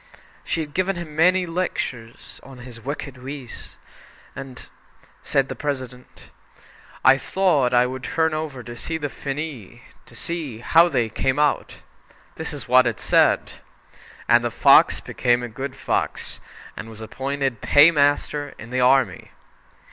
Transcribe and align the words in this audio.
She 0.43 0.61
had 0.61 0.73
given 0.73 0.95
him 0.95 1.15
many 1.15 1.45
lectures 1.45 2.39
on 2.41 2.57
his 2.57 2.81
wicked 2.81 3.21
ways, 3.21 3.75
and 4.35 4.67
said 5.21 5.47
the 5.47 5.55
President: 5.55 6.31
"I 7.05 7.17
thought 7.17 7.71
I 7.71 7.85
would 7.85 8.01
turn 8.03 8.33
over 8.33 8.63
to 8.63 8.73
the 8.97 9.09
finis, 9.09 9.79
and 10.07 10.17
see 10.17 10.57
how 10.57 10.89
they 10.89 11.07
came 11.07 11.37
out. 11.37 11.75
This 12.33 12.51
is 12.51 12.67
what 12.67 12.87
it 12.87 12.99
said: 12.99 13.51
"'And 14.27 14.43
the 14.43 14.49
fox 14.49 15.01
became 15.01 15.43
a 15.43 15.47
good 15.47 15.75
fox, 15.75 16.39
and 16.75 16.89
was 16.89 17.01
appointed 17.01 17.61
paymaster 17.61 18.55
in 18.57 18.71
the 18.71 18.81
army.' 18.81 19.29